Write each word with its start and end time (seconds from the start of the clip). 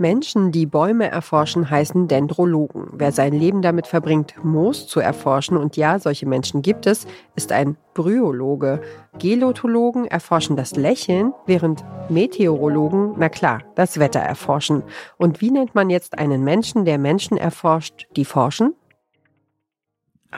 Menschen, 0.00 0.52
die 0.52 0.66
Bäume 0.66 1.10
erforschen, 1.10 1.68
heißen 1.70 2.08
Dendrologen. 2.08 2.88
Wer 2.92 3.12
sein 3.12 3.32
Leben 3.32 3.62
damit 3.62 3.86
verbringt, 3.86 4.34
Moos 4.42 4.86
zu 4.86 5.00
erforschen, 5.00 5.56
und 5.56 5.76
ja, 5.76 5.98
solche 5.98 6.26
Menschen 6.26 6.62
gibt 6.62 6.86
es, 6.86 7.06
ist 7.36 7.52
ein 7.52 7.76
Bryologe. 7.94 8.80
Gelotologen 9.18 10.06
erforschen 10.06 10.56
das 10.56 10.76
Lächeln, 10.76 11.32
während 11.46 11.84
Meteorologen, 12.08 13.14
na 13.16 13.28
klar, 13.28 13.62
das 13.74 13.98
Wetter 13.98 14.20
erforschen. 14.20 14.82
Und 15.16 15.40
wie 15.40 15.50
nennt 15.50 15.74
man 15.74 15.90
jetzt 15.90 16.18
einen 16.18 16.44
Menschen, 16.44 16.84
der 16.84 16.98
Menschen 16.98 17.36
erforscht, 17.36 18.06
die 18.16 18.24
forschen? 18.24 18.74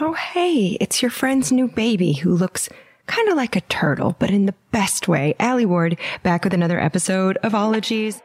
Oh, 0.01 0.15
hey, 0.15 0.77
it's 0.81 1.03
your 1.03 1.11
friend's 1.11 1.51
new 1.51 1.67
baby 1.67 2.21
who 2.23 2.31
looks 2.31 2.71
kind 3.07 3.29
of 3.29 3.37
like 3.37 3.57
a 3.57 3.61
turtle, 3.63 4.15
but 4.19 4.31
in 4.31 4.47
the 4.47 4.55
best 4.71 5.09
way. 5.09 5.35
Allie 5.41 5.67
Ward, 5.67 5.97
back 6.23 6.45
with 6.45 6.55
another 6.55 6.79
episode 6.79 7.39
of 7.43 7.55
Ologies. 7.55 8.23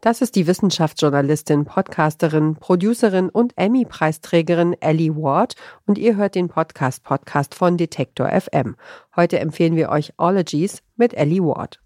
Das 0.00 0.22
ist 0.22 0.34
die 0.34 0.46
Wissenschaftsjournalistin, 0.46 1.66
Podcasterin, 1.66 2.56
Producerin 2.56 3.28
und 3.28 3.52
Emmy-Preisträgerin 3.56 4.74
Ellie 4.80 5.14
Ward 5.14 5.56
und 5.86 5.98
ihr 5.98 6.16
hört 6.16 6.36
den 6.36 6.48
Podcast-Podcast 6.48 7.54
von 7.54 7.76
Detektor 7.76 8.30
FM. 8.30 8.76
Heute 9.14 9.38
empfehlen 9.40 9.76
wir 9.76 9.90
euch 9.90 10.14
Ologies 10.16 10.82
mit 10.96 11.12
Ellie 11.12 11.42
Ward. 11.42 11.80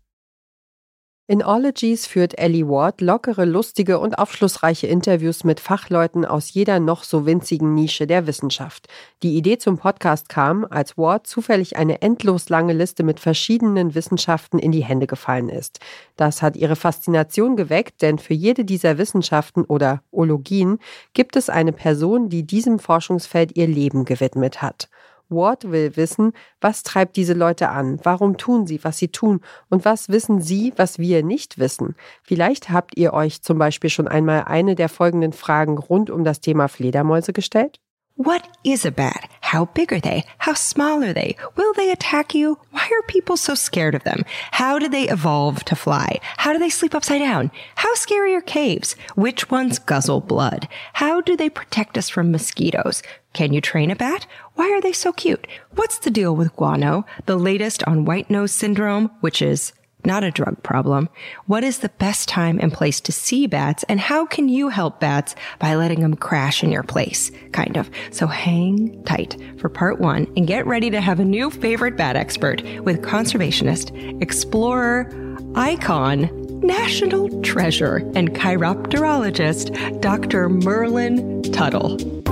In 1.26 1.42
Ologies 1.42 2.06
führt 2.06 2.38
Ellie 2.38 2.68
Ward 2.68 3.00
lockere, 3.00 3.46
lustige 3.46 3.98
und 3.98 4.18
aufschlussreiche 4.18 4.86
Interviews 4.88 5.42
mit 5.42 5.58
Fachleuten 5.58 6.26
aus 6.26 6.52
jeder 6.52 6.80
noch 6.80 7.02
so 7.02 7.24
winzigen 7.24 7.72
Nische 7.72 8.06
der 8.06 8.26
Wissenschaft. 8.26 8.88
Die 9.22 9.34
Idee 9.34 9.56
zum 9.56 9.78
Podcast 9.78 10.28
kam, 10.28 10.66
als 10.68 10.98
Ward 10.98 11.26
zufällig 11.26 11.78
eine 11.78 12.02
endlos 12.02 12.50
lange 12.50 12.74
Liste 12.74 13.04
mit 13.04 13.20
verschiedenen 13.20 13.94
Wissenschaften 13.94 14.58
in 14.58 14.70
die 14.70 14.84
Hände 14.84 15.06
gefallen 15.06 15.48
ist. 15.48 15.80
Das 16.16 16.42
hat 16.42 16.56
ihre 16.56 16.76
Faszination 16.76 17.56
geweckt, 17.56 18.02
denn 18.02 18.18
für 18.18 18.34
jede 18.34 18.66
dieser 18.66 18.98
Wissenschaften 18.98 19.64
oder 19.64 20.02
Ologien 20.10 20.78
gibt 21.14 21.36
es 21.36 21.48
eine 21.48 21.72
Person, 21.72 22.28
die 22.28 22.42
diesem 22.42 22.78
Forschungsfeld 22.78 23.56
ihr 23.56 23.66
Leben 23.66 24.04
gewidmet 24.04 24.60
hat. 24.60 24.90
Ward 25.28 25.70
will 25.70 25.96
wissen, 25.96 26.32
was 26.60 26.82
treibt 26.82 27.16
diese 27.16 27.34
Leute 27.34 27.70
an, 27.70 27.98
warum 28.02 28.36
tun 28.36 28.66
sie, 28.66 28.82
was 28.84 28.98
sie 28.98 29.08
tun 29.08 29.40
und 29.70 29.84
was 29.84 30.08
wissen 30.08 30.40
sie, 30.40 30.72
was 30.76 30.98
wir 30.98 31.22
nicht 31.22 31.58
wissen. 31.58 31.94
Vielleicht 32.22 32.70
habt 32.70 32.96
ihr 32.96 33.12
euch 33.12 33.42
zum 33.42 33.58
Beispiel 33.58 33.90
schon 33.90 34.08
einmal 34.08 34.44
eine 34.44 34.74
der 34.74 34.88
folgenden 34.88 35.32
Fragen 35.32 35.78
rund 35.78 36.10
um 36.10 36.24
das 36.24 36.40
Thema 36.40 36.68
Fledermäuse 36.68 37.32
gestellt. 37.32 37.80
What 38.16 38.42
is 38.62 38.86
a 38.86 38.90
bat? 38.90 39.33
How 39.54 39.66
big 39.66 39.92
are 39.92 40.00
they? 40.00 40.24
How 40.38 40.54
small 40.54 41.04
are 41.04 41.12
they? 41.12 41.36
Will 41.54 41.72
they 41.74 41.92
attack 41.92 42.34
you? 42.34 42.58
Why 42.72 42.90
are 42.92 43.06
people 43.06 43.36
so 43.36 43.54
scared 43.54 43.94
of 43.94 44.02
them? 44.02 44.24
How 44.50 44.80
did 44.80 44.90
they 44.90 45.08
evolve 45.08 45.64
to 45.66 45.76
fly? 45.76 46.18
How 46.38 46.52
do 46.52 46.58
they 46.58 46.70
sleep 46.70 46.92
upside 46.92 47.20
down? 47.20 47.52
How 47.76 47.94
scary 47.94 48.34
are 48.34 48.40
caves? 48.40 48.96
Which 49.14 49.52
ones 49.52 49.78
guzzle 49.78 50.22
blood? 50.22 50.66
How 50.94 51.20
do 51.20 51.36
they 51.36 51.48
protect 51.48 51.96
us 51.96 52.08
from 52.08 52.32
mosquitoes? 52.32 53.00
Can 53.32 53.52
you 53.52 53.60
train 53.60 53.92
a 53.92 53.94
bat? 53.94 54.26
Why 54.54 54.72
are 54.72 54.80
they 54.80 54.92
so 54.92 55.12
cute? 55.12 55.46
What's 55.76 55.98
the 55.98 56.10
deal 56.10 56.34
with 56.34 56.56
guano? 56.56 57.06
The 57.26 57.36
latest 57.36 57.84
on 57.84 58.06
white 58.06 58.28
nose 58.28 58.50
syndrome, 58.50 59.08
which 59.20 59.40
is 59.40 59.72
not 60.06 60.24
a 60.24 60.30
drug 60.30 60.62
problem. 60.62 61.08
What 61.46 61.64
is 61.64 61.78
the 61.78 61.88
best 61.88 62.28
time 62.28 62.58
and 62.60 62.72
place 62.72 63.00
to 63.02 63.12
see 63.12 63.46
bats 63.46 63.84
and 63.88 64.00
how 64.00 64.26
can 64.26 64.48
you 64.48 64.68
help 64.68 65.00
bats 65.00 65.34
by 65.58 65.74
letting 65.74 66.00
them 66.00 66.14
crash 66.14 66.62
in 66.62 66.70
your 66.70 66.82
place? 66.82 67.30
Kind 67.52 67.76
of. 67.76 67.90
So 68.10 68.26
hang 68.26 69.02
tight 69.04 69.36
for 69.58 69.68
part 69.68 70.00
one 70.00 70.26
and 70.36 70.46
get 70.46 70.66
ready 70.66 70.90
to 70.90 71.00
have 71.00 71.20
a 71.20 71.24
new 71.24 71.50
favorite 71.50 71.96
bat 71.96 72.16
expert 72.16 72.62
with 72.80 73.02
conservationist, 73.02 74.22
explorer, 74.22 75.10
icon, 75.54 76.30
national 76.60 77.42
treasure, 77.42 77.96
and 78.14 78.34
chiropterologist, 78.34 80.00
Dr. 80.00 80.48
Merlin 80.48 81.42
Tuttle. 81.52 82.23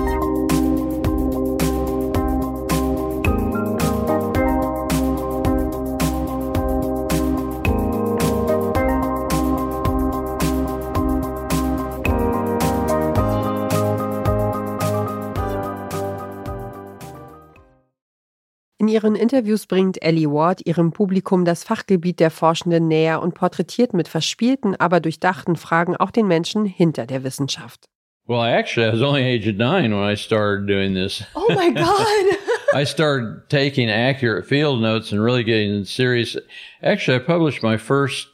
In 18.83 18.89
ihren 18.89 19.15
Interviews 19.15 19.67
bringt 19.67 20.03
Ellie 20.03 20.29
Ward 20.29 20.67
ihrem 20.67 20.91
Publikum 20.91 21.45
das 21.45 21.63
Fachgebiet 21.63 22.19
der 22.19 22.33
Forschenden 22.33 22.89
näher 22.89 23.23
und 23.23 23.33
porträtiert 23.33 23.95
mit 23.95 24.09
verspielten, 24.09 24.75
aber 24.75 24.99
durchdachten 24.99 25.55
Fragen 25.55 25.97
auch 25.97 26.11
den 26.11 26.27
Menschen 26.27 26.65
hinter 26.65 27.07
der 27.07 27.23
Wissenschaft. 27.23 27.85
Well, 28.27 28.41
actually, 28.41 28.89
I 28.89 28.93
was 28.93 29.01
only 29.01 29.23
age 29.23 29.47
of 29.47 29.55
nine 29.55 29.93
when 29.95 30.03
I 30.03 30.17
started 30.17 30.67
doing 30.67 30.95
this. 30.95 31.25
Oh 31.37 31.55
my 31.55 31.71
God. 31.75 32.39
I 32.75 32.85
started 32.85 33.49
taking 33.49 33.89
accurate 33.89 34.47
field 34.47 34.83
notes 34.83 35.13
and 35.13 35.23
really 35.23 35.45
getting 35.45 35.85
serious. 35.85 36.37
Actually, 36.83 37.19
I 37.19 37.25
published 37.25 37.63
my 37.63 37.77
first 37.77 38.27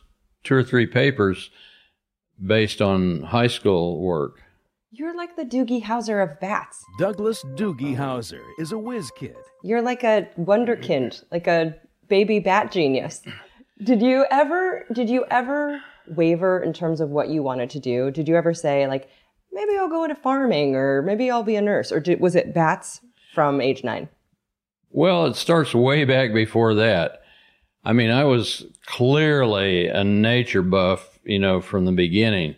two 0.45 0.55
or 0.55 0.63
three 0.63 0.87
papers 0.87 1.51
based 2.39 2.81
on 2.81 3.23
high 3.23 3.49
school 3.49 4.01
work. 4.01 4.41
You're 4.91 5.15
like 5.15 5.37
the 5.37 5.45
Doogie 5.45 5.83
Howser 5.83 6.23
of 6.23 6.41
bats. 6.41 6.83
Douglas 6.99 7.45
Doogie 7.57 7.95
Howser 7.95 8.41
is 8.59 8.73
a 8.73 8.79
whiz 8.79 9.11
kid. 9.11 9.37
You're 9.63 9.83
like 9.83 10.03
a 10.03 10.27
wonderkind, 10.39 11.25
like 11.31 11.47
a 11.47 11.75
baby 12.09 12.41
bat 12.41 12.73
genius. 12.73 13.21
Did 13.85 14.01
you 14.01 14.25
ever 14.31 14.87
did 14.91 15.11
you 15.11 15.27
ever 15.31 15.79
waver 16.07 16.63
in 16.63 16.73
terms 16.73 17.03
of 17.03 17.11
what 17.11 17.29
you 17.29 17.43
wanted 17.43 17.69
to 17.71 17.79
do? 17.79 18.11
Did 18.11 18.29
you 18.29 18.37
ever 18.37 18.55
say 18.55 18.87
like 18.87 19.11
maybe 19.53 19.77
I'll 19.77 19.91
go 19.91 20.05
into 20.05 20.17
farming 20.17 20.75
or 20.75 21.03
maybe 21.03 21.31
I'll 21.31 21.43
be 21.43 21.57
a 21.57 21.61
nurse 21.61 21.93
or 21.93 22.01
did, 22.01 22.19
was 22.19 22.35
it 22.35 22.55
bats 22.55 23.03
from 23.35 23.61
age 23.61 23.85
9? 23.85 24.09
Well, 24.89 25.27
it 25.27 25.37
starts 25.37 25.75
way 25.75 26.07
back 26.07 26.33
before 26.33 26.73
that. 26.77 27.21
I 27.85 27.93
mean, 27.93 28.11
I 28.11 28.25
was 28.25 28.65
clearly 28.87 29.89
a 29.89 30.03
nature 30.03 30.63
buff, 30.63 31.19
you 31.25 31.39
know, 31.39 31.61
from 31.61 31.85
the 31.85 31.93
beginning. 31.93 32.57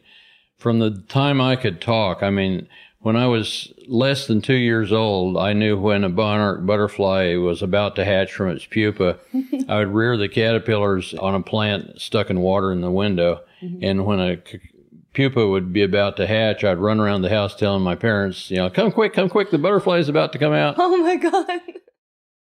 From 0.60 0.78
the 0.78 1.02
time 1.08 1.40
I 1.40 1.56
could 1.56 1.80
talk, 1.80 2.22
I 2.22 2.30
mean, 2.30 2.68
when 3.00 3.16
I 3.16 3.26
was 3.26 3.72
less 3.88 4.26
than 4.26 4.42
two 4.42 4.54
years 4.54 4.92
old, 4.92 5.38
I 5.38 5.54
knew 5.54 5.78
when 5.78 6.04
a 6.04 6.10
monarch 6.10 6.66
butterfly 6.66 7.34
was 7.36 7.62
about 7.62 7.96
to 7.96 8.04
hatch 8.04 8.32
from 8.32 8.50
its 8.50 8.66
pupa. 8.66 9.18
I 9.68 9.78
would 9.78 9.88
rear 9.88 10.18
the 10.18 10.28
caterpillars 10.28 11.14
on 11.14 11.34
a 11.34 11.42
plant 11.42 12.00
stuck 12.00 12.28
in 12.28 12.40
water 12.40 12.72
in 12.72 12.82
the 12.82 12.90
window. 12.90 13.40
Mm-hmm. 13.62 13.84
And 13.84 14.06
when 14.06 14.20
a 14.20 14.36
pupa 15.14 15.48
would 15.48 15.72
be 15.72 15.82
about 15.82 16.18
to 16.18 16.26
hatch, 16.26 16.62
I'd 16.62 16.78
run 16.78 17.00
around 17.00 17.22
the 17.22 17.30
house 17.30 17.56
telling 17.56 17.82
my 17.82 17.94
parents, 17.94 18.50
you 18.50 18.58
know, 18.58 18.68
come 18.68 18.92
quick, 18.92 19.14
come 19.14 19.30
quick, 19.30 19.50
the 19.50 19.58
butterfly 19.58 19.98
is 19.98 20.10
about 20.10 20.32
to 20.32 20.38
come 20.38 20.52
out. 20.52 20.74
Oh 20.78 20.98
my 20.98 21.16
God. 21.16 21.60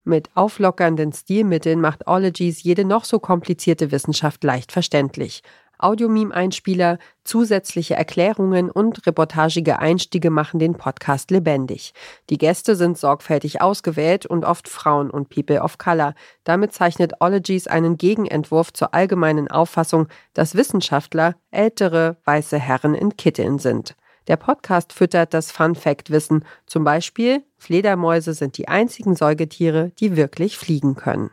Mit 0.06 0.30
auflockernden 0.36 1.14
Stilmitteln 1.14 1.82
macht 1.82 2.08
Ologies 2.08 2.64
jede 2.64 2.84
noch 2.84 3.06
so 3.06 3.20
komplizierte 3.20 3.92
Wissenschaft 3.92 4.44
leicht 4.44 4.72
verständlich. 4.72 5.42
Audiomeme-Einspieler, 5.80 7.00
zusätzliche 7.24 7.96
Erklärungen 7.96 8.70
und 8.70 9.06
reportagige 9.08 9.80
Einstiege 9.80 10.30
machen 10.30 10.60
den 10.60 10.76
Podcast 10.76 11.32
lebendig. 11.32 11.94
Die 12.30 12.38
Gäste 12.38 12.76
sind 12.76 12.98
sorgfältig 12.98 13.62
ausgewählt 13.62 14.26
und 14.26 14.46
oft 14.46 14.68
Frauen 14.68 15.10
und 15.10 15.30
People 15.30 15.62
of 15.62 15.78
Color. 15.78 16.14
Damit 16.44 16.74
zeichnet 16.74 17.14
Ologies 17.22 17.68
einen 17.68 17.98
Gegenentwurf 17.98 18.74
zur 18.74 18.94
allgemeinen 18.94 19.50
Auffassung, 19.50 20.08
dass 20.34 20.56
Wissenschaftler 20.56 21.36
ältere 21.52 22.18
weiße 22.26 22.60
Herren 22.60 22.94
in 22.94 23.18
Kitteln 23.18 23.58
sind. 23.58 23.96
Der 24.28 24.38
Podcast 24.38 24.94
füttert 24.94 25.34
das 25.34 25.52
Fun-Fact-Wissen. 25.52 26.46
Zum 26.68 26.84
Beispiel, 26.84 27.44
Fledermäuse 27.58 28.36
sind 28.36 28.58
die 28.60 28.68
einzigen 28.68 29.16
Säugetiere, 29.16 29.92
die 30.00 30.16
wirklich 30.16 30.58
fliegen 30.58 30.94
können. 30.94 31.32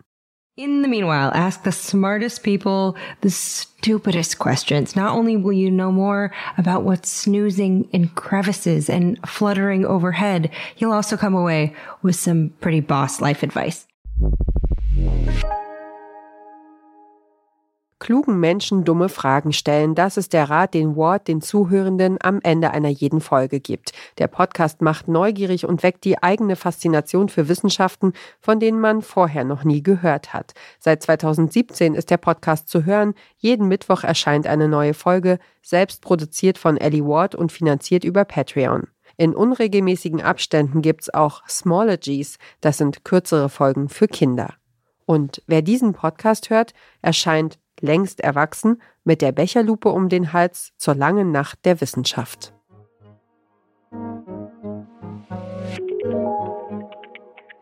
In 0.57 0.81
the 0.81 0.89
meanwhile, 0.89 1.33
ask 1.35 1.65
the 1.65 1.71
smartest 1.71 2.43
people 2.43 2.97
the 3.21 3.29
stupidest 3.29 4.39
questions. 4.39 4.97
Not 4.97 5.15
only 5.15 5.37
will 5.37 5.53
you 5.53 5.71
know 5.71 5.93
more 5.93 6.33
about 6.57 6.83
what's 6.83 7.11
snoozing 7.11 7.87
in 7.93 8.09
crevices 8.09 8.89
and 8.89 9.19
fluttering 9.29 9.85
overhead, 9.85 10.51
you'll 10.79 10.93
also 10.93 11.19
come 11.19 11.35
away 11.35 11.75
with 12.01 12.17
some 12.17 12.55
pretty 12.63 12.81
boss 12.81 13.21
life 13.21 13.43
advice. 13.43 13.87
Klugen 17.99 18.39
Menschen 18.41 18.85
dumme 18.85 19.09
Fragen 19.09 19.55
stellen, 19.55 19.95
das 19.95 20.19
ist 20.19 20.35
der 20.35 20.51
Rat, 20.51 20.75
den 20.75 20.97
Ward 20.97 21.29
den 21.29 21.41
Zuhörenden 21.41 22.19
am 22.21 22.41
Ende 22.43 22.71
einer 22.71 22.91
jeden 22.91 23.23
Folge 23.23 23.59
gibt. 23.59 23.93
Der 24.19 24.27
Podcast 24.27 24.83
macht 24.83 25.09
neugierig 25.09 25.65
und 25.65 25.83
weckt 25.83 26.05
die 26.05 26.23
eigene 26.23 26.57
Faszination 26.57 27.31
für 27.31 27.49
Wissenschaften, 27.49 28.13
von 28.39 28.61
denen 28.61 28.81
man 28.81 29.01
vorher 29.01 29.45
noch 29.45 29.65
nie 29.65 29.83
gehört 29.83 30.35
hat. 30.35 30.53
Seit 30.79 31.03
2017 31.03 31.95
ist 31.95 32.11
der 32.11 32.19
Podcast 32.19 32.69
zu 32.69 32.85
hören. 32.85 33.15
Jeden 33.39 33.67
Mittwoch 33.67 34.05
erscheint 34.05 34.47
eine 34.47 34.69
neue 34.69 34.93
Folge, 34.93 35.39
selbst 35.63 36.03
produziert 36.03 36.59
von 36.59 36.77
Ellie 36.77 37.05
Ward 37.05 37.35
und 37.35 37.51
finanziert 37.51 38.05
über 38.05 38.27
Patreon. 38.27 38.89
In 39.17 39.35
unregelmäßigen 39.35 40.21
Abständen 40.21 40.83
gibt's 40.83 41.13
auch 41.15 41.49
Smallogies, 41.49 42.37
das 42.61 42.77
sind 42.77 43.05
kürzere 43.05 43.49
Folgen 43.49 43.89
für 43.89 44.07
Kinder. 44.07 44.55
Und 45.07 45.43
wer 45.47 45.63
diesen 45.63 45.95
Podcast 45.95 46.51
hört, 46.51 46.75
erscheint 47.01 47.59
längst 47.81 48.21
erwachsen 48.21 48.81
mit 49.05 49.23
der 49.23 49.33
Becherlupe 49.33 49.89
um 49.89 50.09
den 50.09 50.33
Hals 50.33 50.73
zur 50.77 50.95
langen 50.95 51.33
Nacht 51.33 51.65
der 51.65 51.81
Wissenschaft. 51.81 52.53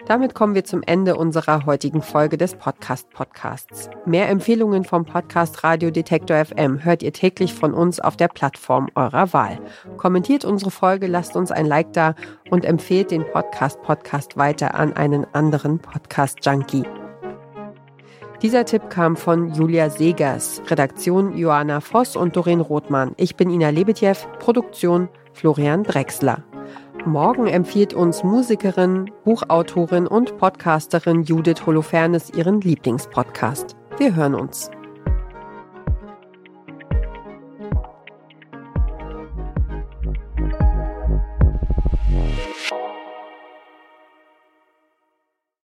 Damit 0.06 0.34
kommen 0.34 0.54
wir 0.54 0.64
zum 0.64 0.82
Ende 0.82 1.16
unserer 1.16 1.64
heutigen 1.64 2.02
Folge 2.02 2.36
des 2.36 2.56
Podcast 2.56 3.08
Podcasts. 3.10 3.88
Mehr 4.04 4.28
Empfehlungen 4.28 4.84
vom 4.84 5.06
Podcast 5.06 5.64
Radio 5.64 5.90
Detektor 5.90 6.44
FM 6.44 6.84
hört 6.84 7.02
ihr 7.02 7.12
täglich 7.12 7.54
von 7.54 7.72
uns 7.72 8.00
auf 8.00 8.16
der 8.16 8.28
Plattform 8.28 8.90
eurer 8.94 9.32
Wahl. 9.32 9.58
Kommentiert 9.96 10.44
unsere 10.44 10.70
Folge, 10.70 11.06
lasst 11.06 11.36
uns 11.36 11.50
ein 11.50 11.64
Like 11.64 11.94
da 11.94 12.14
und 12.50 12.66
empfehlt 12.66 13.10
den 13.10 13.24
Podcast 13.24 13.80
Podcast 13.82 14.36
weiter 14.36 14.74
an 14.74 14.92
einen 14.92 15.26
anderen 15.32 15.78
Podcast 15.78 16.44
Junkie. 16.44 16.84
Dieser 18.42 18.64
Tipp 18.64 18.90
kam 18.90 19.16
von 19.16 19.54
Julia 19.54 19.88
Segers, 19.88 20.60
Redaktion 20.66 21.36
Joanna 21.36 21.80
Voss 21.80 22.16
und 22.16 22.36
Doreen 22.36 22.60
Rothmann. 22.60 23.12
Ich 23.16 23.36
bin 23.36 23.48
Ina 23.48 23.70
Lebetjew, 23.70 24.16
Produktion 24.38 25.08
Florian 25.32 25.82
Drexler. 25.84 26.42
Morgen 27.06 27.46
empfiehlt 27.46 27.94
uns 27.94 28.24
Musikerin, 28.24 29.10
Buchautorin 29.24 30.06
und 30.06 30.36
Podcasterin 30.38 31.22
Judith 31.22 31.66
Holofernes 31.66 32.30
ihren 32.30 32.60
Lieblingspodcast. 32.60 33.76
Wir 33.98 34.14
hören 34.14 34.34
uns. 34.34 34.70